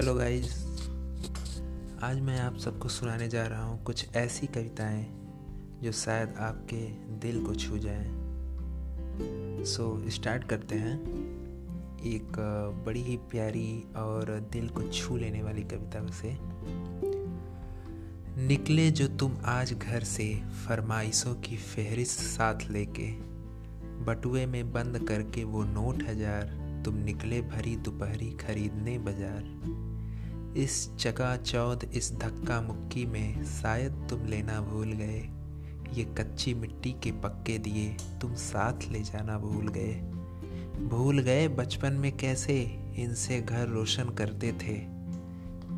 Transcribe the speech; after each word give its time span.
Hello 0.00 0.14
guys 0.14 0.52
आज 2.02 2.20
मैं 2.20 2.40
आप 2.40 2.56
सबको 2.56 2.88
सुनाने 2.88 3.28
जा 3.28 3.46
रहा 3.46 3.62
हूँ 3.62 3.82
कुछ 3.84 4.06
ऐसी 4.16 4.46
कविताएँ 4.46 5.06
जो 5.82 5.92
शायद 5.92 6.34
आपके 6.38 6.76
दिल 7.18 7.44
को 7.44 7.54
छू 7.54 7.78
जाएँ। 7.78 8.06
सो 9.64 10.02
so, 10.04 10.10
स्टार्ट 10.10 10.44
करते 10.44 10.74
हैं। 10.74 10.94
एक 12.06 12.32
बड़ी 12.86 13.02
ही 13.02 13.16
प्यारी 13.16 13.84
और 13.96 14.48
दिल 14.52 14.68
को 14.68 14.82
छू 14.82 15.16
लेने 15.16 15.42
वाली 15.42 15.62
कविता 15.62 16.06
से 16.10 16.36
निकले 18.46 18.90
जो 18.90 19.08
तुम 19.08 19.36
आज 19.44 19.72
घर 19.72 20.04
से 20.04 20.42
फरमाइशों 20.68 21.34
की 21.34 21.56
फहरिस्त 21.56 22.20
साथ 22.20 22.70
लेके 22.70 23.12
बटुए 24.04 24.46
में 24.46 24.72
बंद 24.72 24.98
करके 25.08 25.44
वो 25.44 25.64
नोट 25.64 26.02
हज़ार 26.02 26.60
तुम 26.84 26.94
निकले 26.94 27.40
भरी 27.40 27.76
दोपहरी 27.76 28.30
खरीदने 28.30 28.98
बाज़ार। 28.98 29.89
इस 30.56 30.96
चका 30.98 31.36
चौध 31.36 31.84
इस 31.94 32.12
धक्का 32.12 32.60
मुक्की 32.60 33.04
में 33.06 33.44
शायद 33.44 34.06
तुम 34.10 34.24
लेना 34.26 34.60
भूल 34.60 34.92
गए। 34.92 35.20
ये 35.94 36.04
कच्ची 36.18 36.54
मिट्टी 36.54 36.92
के 36.92 37.12
पक्के 37.12 37.58
दिए 37.58 37.96
तुम 38.20 38.34
साथ 38.34 38.90
ले 38.92 39.00
जाना 39.00 39.38
भूल 39.38 39.68
गए। 39.68 39.94
भूल 40.88 41.18
गए 41.18 41.46
बचपन 41.48 41.92
में 41.92 42.16
कैसे 42.16 42.58
इनसे 42.98 43.40
घर 43.40 43.68
रोशन 43.68 44.08
करते 44.08 44.52
थे। 44.52 44.76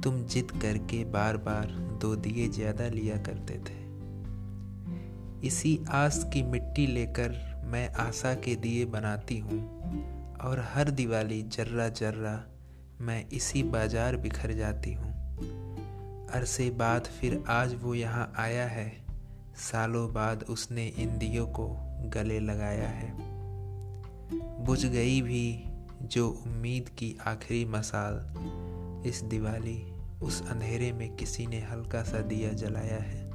तुम 0.00 0.22
जिद 0.24 0.52
करके 0.62 1.04
बार 1.04 1.36
बार 1.36 1.66
दो 2.02 2.14
दिए 2.16 2.48
ज़्यादा 2.48 2.88
लिया 2.88 3.16
करते 3.16 3.58
थे। 3.58 3.80
इसी 5.46 5.78
आस 5.90 6.24
की 6.32 6.42
मिट्टी 6.42 6.86
लेकर 6.86 7.36
मैं 7.64 7.88
आशा 7.98 8.34
के 8.34 8.54
दिए 8.56 8.84
बनाती 8.86 9.38
हूँ 9.38 9.60
और 10.40 10.64
हर 10.74 10.90
दिवाली 10.90 11.42
जर्रा 11.42 11.88
जर्रा 11.88 12.34
मैं 13.02 13.28
इसी 13.28 13.62
बाज़ार 13.62 14.16
बिखर 14.16 14.52
जाती 14.52 14.92
हूँ। 14.92 15.12
अरसे 16.28 16.70
बाद 16.70 17.04
फिर 17.04 17.44
आज 17.48 17.74
वो 17.74 17.94
यहाँ 17.94 18.32
आया 18.36 18.66
है। 18.66 18.92
सालों 19.56 20.12
बाद 20.12 20.42
उसने 20.42 20.86
इन 20.86 21.18
दियों 21.18 21.46
को 21.46 21.66
गले 22.04 22.40
लगाया 22.40 22.88
है। 22.88 23.14
बुझ 24.64 24.86
गई 24.86 25.22
भी 25.22 25.64
जो 26.02 26.28
उम्मीद 26.28 26.88
की 26.88 27.16
आखिरी 27.26 27.64
मसाल, 27.64 28.14
इस 29.06 29.22
दिवाली 29.22 29.92
उस 30.22 30.50
अंधेरे 30.50 30.92
में 30.92 31.16
किसी 31.16 31.46
ने 31.46 31.60
हल्का 31.60 32.02
सा 32.02 32.18
दिया 32.18 32.52
जलाया 32.52 32.98
है। 32.98 33.30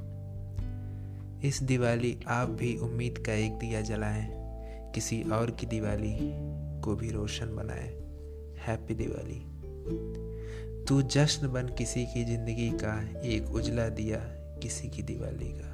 इस 1.48 1.64
दिवाली 1.64 2.20
आप 2.28 2.50
भी 2.50 2.78
उम्मीद 2.78 3.18
का 3.18 3.34
एक 3.34 3.52
दिया 3.52 3.82
जलाएँ, 3.82 4.28
किसी 4.96 5.24
और 5.24 5.52
की 5.52 5.66
दिवाली 5.66 6.18
को 6.82 6.96
भी 6.96 7.12
रोशन 7.12 7.56
बनाएँ। 7.56 7.90
हैप्पी 8.58 8.94
दिवाली। 8.94 9.57
तू 10.88 11.02
जश्न 11.02 11.48
बन 11.48 11.68
किसी 11.68 12.06
की 12.06 12.26
ज़िंदगी 12.26 12.70
का 12.84 13.22
एक 13.22 13.50
उजला 13.50 13.90
दिया 13.90 14.18
किसी 14.64 14.88
की 14.88 15.04
दिवाली 15.04 15.50
का। 15.50 15.74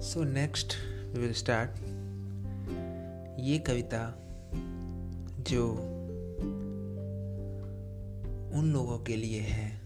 सो 0.00 0.24
नेक्स्ट 0.24 0.74
विल 1.18 1.32
स्टार्ट 1.32 1.70
ये 3.40 3.58
कविता 3.58 4.14
जो 5.40 5.70
उन 8.58 8.70
लोगों 8.72 8.98
के 8.98 9.16
लिए 9.16 9.40
है 9.40 9.80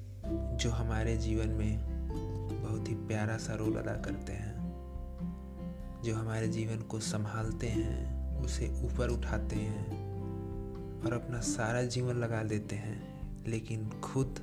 जो 0.56 0.70
हमारे 0.70 1.16
जीवन 1.16 1.48
में 1.48 1.78
बहुत 2.62 2.88
ही 2.88 2.94
प्यारा 2.94 3.36
सा 3.36 3.54
रोल 3.54 3.76
अदा 3.76 3.92
करते 3.92 4.32
हैं। 4.32 4.47
जो 6.04 6.14
हमारे 6.14 6.48
जीवन 6.48 6.76
को 6.76 6.98
संभालते 6.98 7.66
हैं, 7.66 8.18
उसे 8.40 8.68
ऊपर 8.68 9.08
उठाते 9.08 9.56
हैं 9.56 9.86
और 11.02 11.12
अपना 11.12 11.40
सारा 11.40 11.82
जीवन 11.82 12.14
लगा 12.14 12.42
देते 12.42 12.76
हैं, 12.76 13.20
लेकिन 13.46 13.90
खुद 14.00 14.34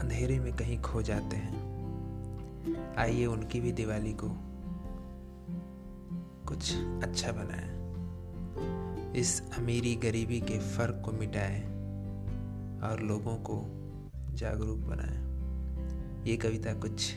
अंधेरे 0.00 0.40
में 0.40 0.56
कहीं 0.56 0.82
खो 0.82 1.02
जाते 1.02 1.36
हैं। 1.36 1.68
आइए 2.96 3.26
उनकी 3.26 3.60
भी 3.60 3.72
दिवाली 3.72 4.12
को 4.12 4.28
कुछ 6.48 6.74
अच्छा 6.76 7.32
बनाए। 7.32 7.78
इस 9.20 9.42
अमीरी 9.58 9.94
गरीबी 9.94 10.40
के 10.40 10.58
फ़र्क 10.58 11.02
को 11.04 11.12
मिटाए 11.12 11.62
और 12.82 13.00
लोगों 13.02 13.36
को 13.36 13.64
जागरूक 14.36 14.78
बनाए। 14.78 15.28
ये 16.30 16.36
कविता 16.36 16.74
कुछ 16.74 17.14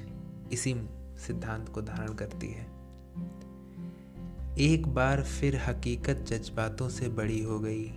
इसी 0.52 0.90
सिद्धांत 1.18 1.70
को 1.70 1.82
धारण 1.82 2.14
करती 2.14 2.48
है। 2.48 2.71
एक 4.58 4.88
बार 4.88 5.24
फिर 5.24 5.62
हकीकत 5.68 6.26
जज्बातों 6.28 6.90
से 6.90 7.08
बड़ी 7.08 7.44
हो 7.44 7.60
गई। 7.60 7.92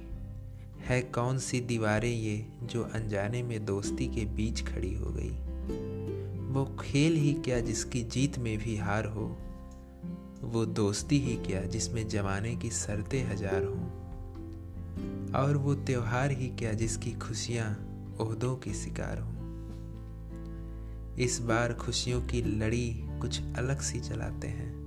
है 0.81 1.03
कौन 1.03 1.39
सी 1.39 1.61
दीवारें 1.61 2.15
ये 2.15 2.47
जो 2.63 2.83
अनजाने 2.83 3.43
में 3.43 3.65
दोस्ती 3.65 4.07
के 4.07 4.25
बीच 4.25 4.63
खड़ी 4.63 4.95
हो 4.95 5.07
गई? 5.07 5.31
वो 6.53 6.77
खेल 6.81 7.17
ही 7.17 7.35
क्या 7.35 7.61
जिसकी 7.61 8.03
जीत 8.03 8.39
में 8.39 8.59
भी 8.59 8.77
हार 8.77 9.07
हो? 9.07 9.39
वो 10.43 10.67
दोस्ती 10.67 11.19
ही 11.19 11.37
क्या 11.37 11.63
जिसमें 11.63 12.09
जमाने 12.09 12.57
की 12.57 12.71
शर्तें 12.71 13.25
हज़ार 13.25 13.65
हों? 13.65 13.91
और 15.33 15.57
वो 15.57 15.75
त्योहार 15.75 16.31
ही 16.31 16.49
क्या 16.49 16.73
जिसकी 16.73 17.13
खुशियाँ 17.13 17.71
ओहदों 18.21 18.57
की 18.57 18.75
शिकार 18.75 19.19
हों? 19.19 19.35
इस 21.17 21.41
बार 21.41 21.73
खुशियों 21.73 22.23
की 22.23 22.43
लड़ी 22.43 22.95
कुछ 23.21 23.41
अलग 23.41 23.81
सी 23.81 24.01
चलाते 24.01 24.49
हैं। 24.49 24.84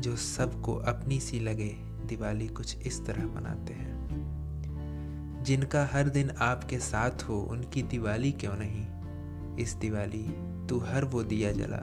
जो 0.00 0.16
सबको 0.16 0.74
अपनी 0.74 1.20
सी 1.20 1.40
लगे, 1.40 1.76
दिवाली 1.80 2.48
कुछ 2.48 2.78
इस 2.78 3.06
तरह 3.06 3.26
मनाते 3.26 3.72
हैं। 3.72 4.00
जिनका 5.42 5.86
हर 5.86 6.08
दिन 6.08 6.30
आपके 6.30 6.78
साथ 6.78 7.10
हो, 7.10 7.40
उनकी 7.40 7.82
दिवाली 7.82 8.32
क्यों 8.32 8.54
नहीं? 8.56 8.86
इस 9.56 9.72
दिवाली 9.72 10.28
तू 10.66 10.78
हर 10.78 11.04
वो 11.04 11.22
दिया 11.22 11.52
जला, 11.52 11.82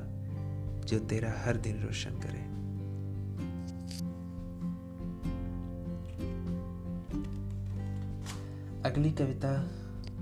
जो 0.79 0.99
तेरा 0.99 1.33
हर 1.45 1.57
दिन 1.57 1.83
रोशन 1.83 2.09
करे। 2.09 2.57
अगली 8.89 9.11
कविता 9.11 9.67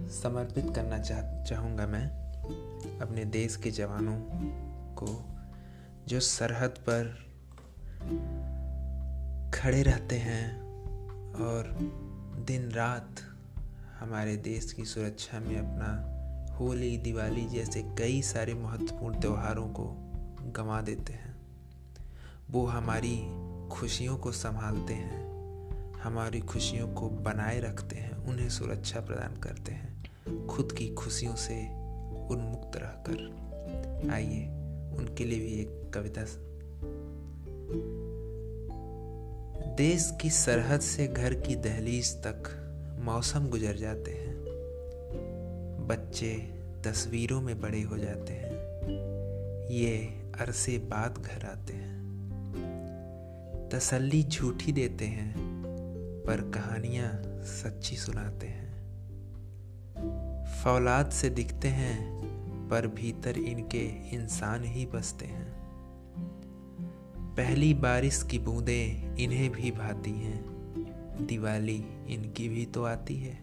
समर्पित 0.09 0.66
करना 0.75 0.97
चाह, 0.97 1.44
चाहूँगा 1.44 1.88
मैं। 1.88 2.25
अपने 3.00 3.25
देश 3.25 3.56
के 3.56 3.72
जवानों 3.72 4.19
को, 4.95 5.25
जो 6.07 6.19
सरहद 6.19 6.69
पर 6.69 7.25
खड़े 9.54 9.84
रहते 9.84 10.16
हैं 10.16 10.62
और 11.34 11.64
दिन 12.48 12.72
रात 12.72 13.16
हमारे 14.00 14.36
देश 14.36 14.74
की 14.74 14.86
सुरक्षा 14.86 15.40
में 15.40 15.58
अपना 15.58 16.16
होली, 16.56 16.98
दिवाली 16.98 17.46
जैसे 17.46 17.82
कई 17.82 18.22
सारे 18.22 18.54
महत्वपूर्ण 18.54 19.20
त्योहारों 19.20 19.68
को 19.68 19.96
गंवा 20.56 20.82
देते 20.82 21.14
हैं। 21.14 21.36
वो 22.52 22.66
हमारी 22.66 23.28
खुशियों 23.72 24.18
को 24.18 24.32
संभालते 24.32 24.94
हैं, 24.94 25.26
हमारी 25.94 26.40
खुशियों 26.40 26.94
को 26.94 27.10
बनाए 27.10 27.60
रखते 27.60 27.96
हैं, 27.96 28.12
उन्हें 28.12 28.50
सुरक्षा 28.50 29.00
प्रदान 29.00 29.42
करते 29.42 29.72
हैं, 29.72 30.06
खुद 30.48 30.72
की 30.72 30.94
खुशियों 30.94 31.36
से 31.36 31.56
उन्मुक्त 32.28 32.78
रहकर। 32.78 33.46
आइए, 34.12 34.46
उनके 34.98 35.26
लिए 35.26 35.40
भी 35.40 35.54
एक 35.54 35.92
कविता 35.94 36.26
देश 39.78 40.18
की 40.22 40.30
सरहद 40.30 40.80
से 40.80 41.08
घर 41.08 41.34
की 41.34 41.56
दहलीज 41.56 42.14
तक 42.16 42.62
मौसम 43.00 43.48
गुजर 43.48 43.76
जाते 43.76 44.12
हैं। 44.12 44.36
बच्चे 45.88 46.34
तस्वीरों 46.86 47.42
में 47.42 47.62
बड़े 47.62 47.81
हो 47.81 47.98
जाते 47.98 48.34
हैं। 48.34 48.52
ये 49.72 49.95
अरसे 50.39 50.78
बाद 50.78 51.18
घर 51.18 51.45
आते 51.45 51.74
हैं। 51.74 51.95
तसल्ली 53.74 54.24
झूठी 54.24 54.72
देते 54.72 55.06
हैं, 55.06 55.36
पर 56.28 56.42
कहानियाँ 56.42 57.22
सच्ची 57.44 57.95
सुनाते 57.95 58.48
हैं। 58.48 58.66
फौलाद 60.63 61.10
से 61.10 61.30
दिखते 61.30 61.68
हैं, 61.68 62.25
पर 62.69 62.88
भीतर 62.88 63.38
इनके 63.38 64.16
इंसान 64.16 64.63
ही 64.63 64.86
बसते 64.86 65.25
हैं। 65.25 65.55
पहली 67.38 67.74
बारिश 67.74 68.24
की 68.24 68.40
बूंदें 68.40 69.16
इन्हें 69.16 69.52
भी 69.52 69.72
भाती 69.72 70.12
हैं। 70.12 70.46
दिवाली 71.26 71.86
इनकी 72.08 72.50
भी 72.50 72.66
तो 72.66 72.84
आती 72.84 73.16
है। 73.16 73.40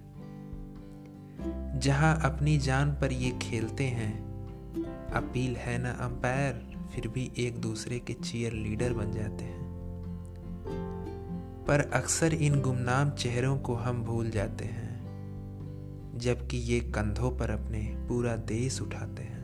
जहाँ 1.80 2.20
अपनी 2.24 2.58
जान 2.58 2.92
पर 2.92 3.12
ये 3.12 3.30
खेलते 3.30 3.84
हैं, 3.84 4.22
अपील 5.12 5.56
है 5.56 5.78
ना 5.78 5.90
अंपायर, 5.90 6.74
फिर 6.94 7.08
भी 7.08 7.32
एक 7.38 7.56
दूसरे 7.56 7.98
के 7.98 8.12
चीयर 8.12 8.52
लीडर 8.52 8.92
बन 8.92 9.12
जाते 9.12 9.44
हैं। 9.44 9.62
पर 11.68 11.80
अक्सर 11.80 12.34
इन 12.34 12.60
गुमनाम 12.60 13.10
चेहरों 13.10 13.58
को 13.58 13.74
हम 13.74 14.04
भूल 14.04 14.30
जाते 14.30 14.64
हैं, 14.64 15.02
जबकि 16.18 16.56
ये 16.56 16.80
कंधों 16.80 17.38
पर 17.38 17.50
अपने 17.50 17.80
पूरा 18.08 18.36
देश 18.36 18.82
उठाते 18.82 19.22
हैं। 19.22 19.42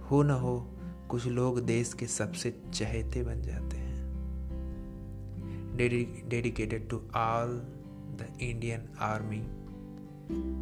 हो 0.00 0.22
न 0.22 0.30
हो 0.30 0.73
कुछ 1.14 1.26
लोग 1.26 1.60
देश 1.60 1.92
के 1.94 2.06
सबसे 2.06 2.50
चहेते 2.74 3.22
बन 3.22 3.42
जाते 3.42 3.76
हैं। 3.76 4.06
Dedicated 6.28 6.88
to 6.88 6.96
all 7.16 7.48
the 8.18 8.38
Indian 8.40 8.88
army 8.98 9.40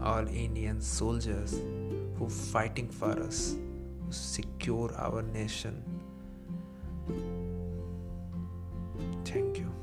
all 0.05 0.29
Indian 0.29 0.81
soldiers 0.81 1.55
who 2.21 2.29
fighting 2.29 2.89
for 2.89 3.21
us 3.21 3.39
secure 4.15 4.93
our 4.93 5.23
nation 5.23 5.83
thank 9.27 9.59
you 9.59 9.82